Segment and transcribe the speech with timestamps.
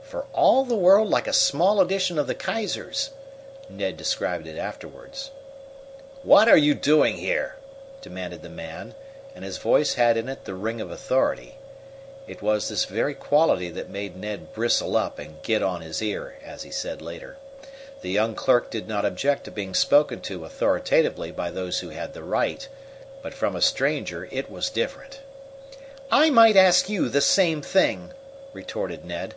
[0.00, 3.10] "For all the world like a small edition of the Kaiser's,"
[3.68, 5.18] Ned described it afterward.
[6.22, 7.56] "What are you doing here?"
[8.00, 8.94] demanded the man,
[9.34, 11.56] and his voice had in it the ring of authority.
[12.28, 16.36] It was this very quality that made Ned bristle up and "get on his ear,"
[16.44, 17.36] as he said later.
[18.02, 22.14] The young clerk did not object to being spoken to authoritatively by those who had
[22.14, 22.68] the right,
[23.20, 25.22] but from a stranger it was different.
[26.08, 28.12] "I might ask you the same thing,"
[28.52, 29.34] retorted Ned.